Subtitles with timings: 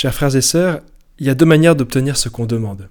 [0.00, 0.80] Chers frères et sœurs,
[1.18, 2.88] il y a deux manières d'obtenir ce qu'on demande.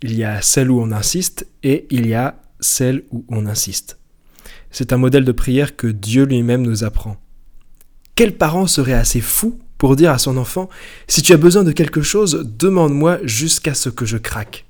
[0.00, 3.98] Il y a celle où on insiste et il y a celle où on insiste.
[4.70, 7.16] C'est un modèle de prière que Dieu lui-même nous apprend.
[8.14, 10.68] Quel parent serait assez fou pour dire à son enfant
[11.08, 14.66] Si tu as besoin de quelque chose, demande-moi jusqu'à ce que je craque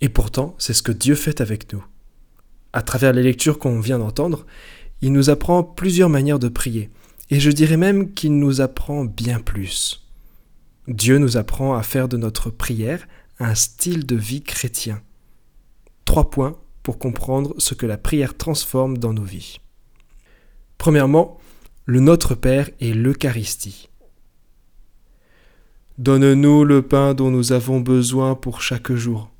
[0.00, 1.84] Et pourtant, c'est ce que Dieu fait avec nous.
[2.72, 4.46] À travers les lectures qu'on vient d'entendre,
[5.02, 6.88] il nous apprend plusieurs manières de prier,
[7.30, 10.05] et je dirais même qu'il nous apprend bien plus.
[10.88, 13.06] Dieu nous apprend à faire de notre prière
[13.38, 15.02] un style de vie chrétien.
[16.04, 19.58] Trois points pour comprendre ce que la prière transforme dans nos vies.
[20.78, 21.38] Premièrement,
[21.84, 23.88] le Notre Père et l'Eucharistie.
[25.98, 29.30] Donne-nous le pain dont nous avons besoin pour chaque jour.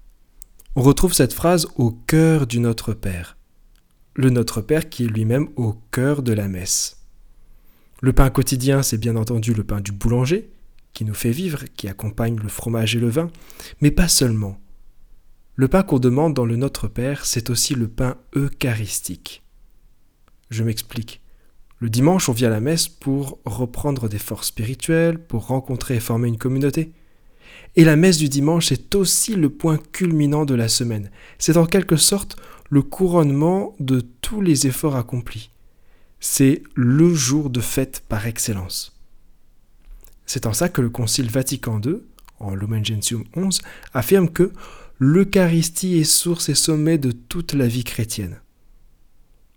[0.74, 3.36] On retrouve cette phrase au cœur du Notre Père.
[4.14, 7.04] Le Notre Père qui est lui-même au cœur de la messe.
[8.00, 10.50] Le pain quotidien, c'est bien entendu le pain du boulanger,
[10.96, 13.30] qui nous fait vivre, qui accompagne le fromage et le vin,
[13.82, 14.58] mais pas seulement.
[15.54, 19.44] Le pain qu'on demande dans le Notre Père, c'est aussi le pain eucharistique.
[20.48, 21.20] Je m'explique.
[21.80, 26.00] Le dimanche, on vient à la messe pour reprendre des forces spirituelles, pour rencontrer et
[26.00, 26.92] former une communauté.
[27.74, 31.10] Et la messe du dimanche est aussi le point culminant de la semaine.
[31.38, 32.36] C'est en quelque sorte
[32.70, 35.50] le couronnement de tous les efforts accomplis.
[36.20, 38.95] C'est le jour de fête par excellence.
[40.26, 41.98] C'est en ça que le Concile Vatican II,
[42.40, 43.62] en Lumen Gentium 11,
[43.94, 44.52] affirme que
[44.98, 48.40] l'Eucharistie est source et sommet de toute la vie chrétienne.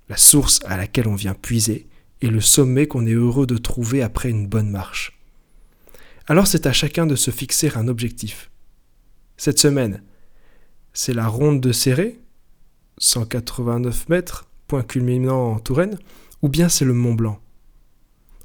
[0.08, 1.88] La source à laquelle on vient puiser,
[2.22, 5.20] et le sommet qu'on est heureux de trouver après une bonne marche.
[6.28, 8.52] Alors c'est à chacun de se fixer un objectif.
[9.38, 10.03] Cette semaine,
[10.94, 12.20] c'est la ronde de Serré,
[12.97, 15.97] 189 mètres, point culminant en Touraine,
[16.42, 17.40] ou bien c'est le Mont Blanc.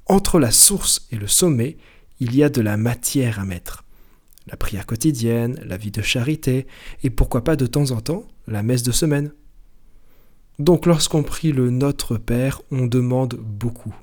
[0.07, 1.77] Entre la source et le sommet,
[2.21, 3.85] il y a de la matière à mettre.
[4.47, 6.67] La prière quotidienne, la vie de charité,
[7.03, 9.33] et pourquoi pas de temps en temps la messe de semaine.
[10.59, 13.95] Donc lorsqu'on prie le Notre Père, on demande beaucoup.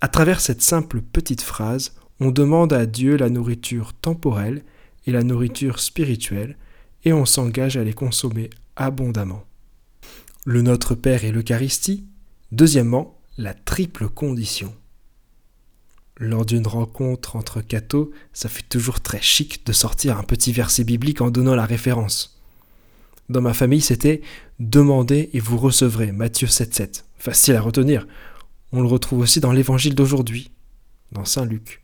[0.00, 4.62] À travers cette simple petite phrase, on demande à Dieu la nourriture temporelle
[5.06, 6.56] et la nourriture spirituelle,
[7.04, 9.44] et on s'engage à les consommer abondamment.
[10.44, 12.06] Le Notre Père et l'Eucharistie.
[12.52, 14.74] Deuxièmement, la triple condition.
[16.18, 20.84] Lors d'une rencontre entre cathos, ça fait toujours très chic de sortir un petit verset
[20.84, 22.40] biblique en donnant la référence.
[23.28, 24.20] Dans ma famille, c'était
[24.60, 27.02] Demandez et vous recevrez, Matthieu 7,7.
[27.18, 28.06] Facile à retenir.
[28.70, 30.52] On le retrouve aussi dans l'évangile d'aujourd'hui,
[31.10, 31.82] dans Saint Luc.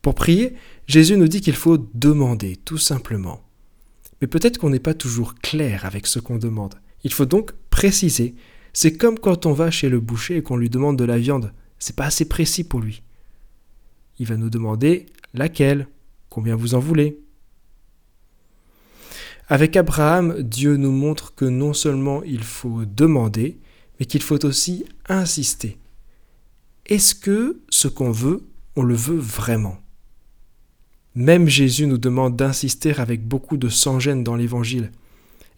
[0.00, 0.54] Pour prier,
[0.86, 3.42] Jésus nous dit qu'il faut demander, tout simplement.
[4.22, 6.76] Mais peut-être qu'on n'est pas toujours clair avec ce qu'on demande.
[7.04, 8.34] Il faut donc préciser.
[8.72, 11.52] C'est comme quand on va chez le boucher et qu'on lui demande de la viande.
[11.78, 13.02] C'est pas assez précis pour lui.
[14.20, 15.88] Il va nous demander laquelle,
[16.28, 17.18] combien vous en voulez,
[19.48, 23.58] avec Abraham, Dieu nous montre que non seulement il faut demander,
[23.98, 25.78] mais qu'il faut aussi insister.
[26.86, 29.78] Est-ce que ce qu'on veut, on le veut vraiment?
[31.14, 34.92] Même Jésus nous demande d'insister avec beaucoup de sans-gêne dans l'Évangile.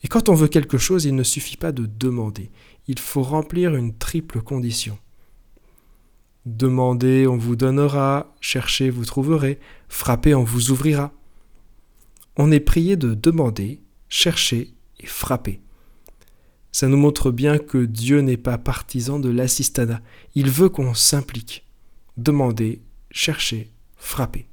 [0.05, 2.51] Et quand on veut quelque chose, il ne suffit pas de demander,
[2.87, 4.99] il faut remplir une triple condition.
[6.47, 11.13] Demandez, on vous donnera, cherchez, vous trouverez, frappez, on vous ouvrira
[12.37, 15.61] on est prié de demander, chercher et frapper.
[16.71, 20.01] Ça nous montre bien que Dieu n'est pas partisan de l'assistanat.
[20.35, 21.67] Il veut qu'on s'implique.
[22.17, 22.81] Demander,
[23.11, 24.47] chercher, frapper.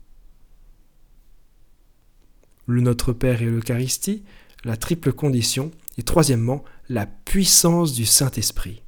[2.66, 4.24] Le Notre Père et l'Eucharistie,
[4.66, 8.84] la triple condition, et troisièmement, la puissance du Saint-Esprit.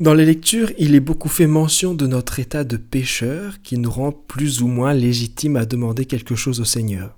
[0.00, 3.90] Dans les lectures, il est beaucoup fait mention de notre état de pécheur qui nous
[3.90, 7.16] rend plus ou moins légitimes à demander quelque chose au Seigneur.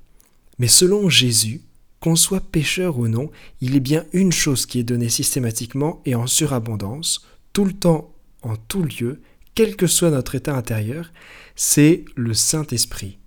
[0.59, 1.63] Mais selon Jésus,
[2.01, 3.31] qu'on soit pécheur ou non,
[3.63, 8.13] il est bien une chose qui est donnée systématiquement et en surabondance, tout le temps,
[8.43, 9.23] en tout lieu,
[9.55, 11.13] quel que soit notre état intérieur,
[11.57, 13.19] c'est le Saint-Esprit.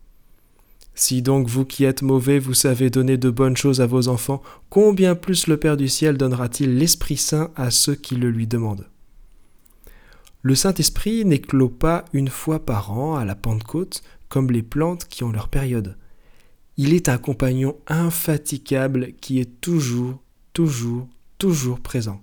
[0.94, 4.44] Si donc vous qui êtes mauvais, vous savez donner de bonnes choses à vos enfants,
[4.69, 8.88] combien plus le Père du ciel donnera-t-il l'Esprit Saint à ceux qui le lui demandent?
[10.47, 15.23] Le Saint-Esprit n'éclot pas une fois par an à la Pentecôte comme les plantes qui
[15.23, 15.97] ont leur période
[16.77, 20.21] il est un compagnon infatigable qui est toujours,
[20.53, 21.07] toujours,
[21.39, 22.21] toujours présent.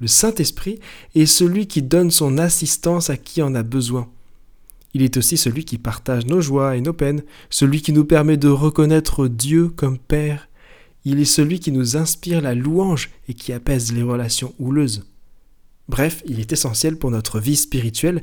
[0.00, 0.78] Le Saint-Esprit
[1.14, 4.08] est celui qui donne son assistance à qui en a besoin.
[4.94, 8.36] Il est aussi celui qui partage nos joies et nos peines, celui qui nous permet
[8.36, 10.48] de reconnaître Dieu comme Père.
[11.04, 15.04] Il est celui qui nous inspire la louange et qui apaise les relations houleuses.
[15.88, 18.22] Bref, il est essentiel pour notre vie spirituelle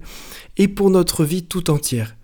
[0.58, 2.16] et pour notre vie tout entière.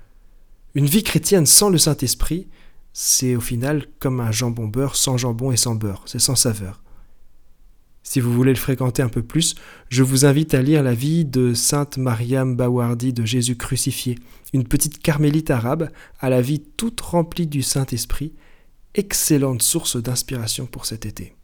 [0.73, 2.47] Une vie chrétienne sans le Saint-Esprit,
[2.93, 6.81] c'est au final comme un jambon beurre sans jambon et sans beurre, c'est sans saveur.
[8.03, 9.55] Si vous voulez le fréquenter un peu plus,
[9.89, 14.19] je vous invite à lire la vie de sainte Mariam Bawardi de Jésus crucifié,
[14.53, 15.89] une petite carmélite arabe
[16.19, 18.33] à la vie toute remplie du Saint-Esprit,
[18.93, 21.35] excellente source d'inspiration pour cet été.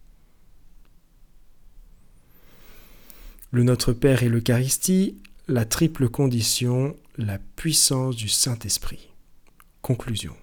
[3.53, 5.17] Le Notre Père et l'Eucharistie,
[5.49, 9.09] la triple condition, la puissance du Saint-Esprit.
[9.81, 10.33] Conclusion.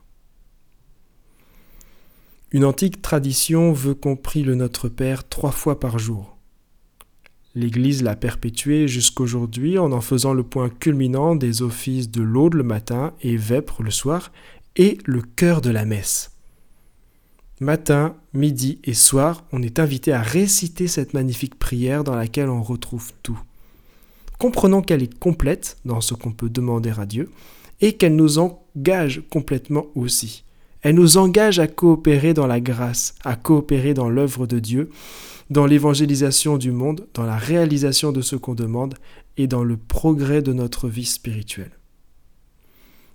[2.51, 6.37] Une antique tradition veut qu'on prie le Notre Père trois fois par jour.
[7.55, 12.63] L'Église l'a perpétué jusqu'aujourd'hui en en faisant le point culminant des offices de l'Aude le
[12.63, 14.33] matin et Vêpres le soir
[14.77, 16.38] et le cœur de la messe.
[17.61, 22.63] Matin, midi et soir, on est invité à réciter cette magnifique prière dans laquelle on
[22.63, 23.41] retrouve tout.
[24.39, 27.33] Comprenons qu'elle est complète dans ce qu'on peut demander à Dieu
[27.81, 30.45] et qu'elle nous engage complètement aussi.
[30.83, 34.91] Elle nous engage à coopérer dans la grâce, à coopérer dans l'œuvre de Dieu,
[35.51, 38.95] dans l'évangélisation du monde, dans la réalisation de ce qu'on demande
[39.37, 41.73] et dans le progrès de notre vie spirituelle.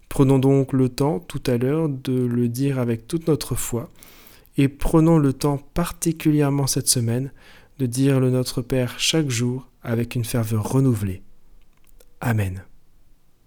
[0.09, 3.89] Prenons donc le temps tout à l'heure de le dire avec toute notre foi
[4.57, 7.31] et prenons le temps particulièrement cette semaine
[7.79, 11.23] de dire le Notre Père chaque jour avec une ferveur renouvelée.
[12.21, 12.63] Amen.